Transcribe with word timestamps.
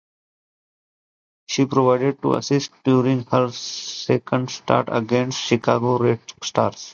She 1.45 1.67
provided 1.67 2.23
two 2.23 2.33
assists 2.33 2.73
during 2.83 3.23
her 3.27 3.51
second 3.51 4.49
start 4.49 4.89
against 4.91 5.47
the 5.47 5.57
Chicago 5.57 5.99
Red 5.99 6.21
Stars. 6.41 6.89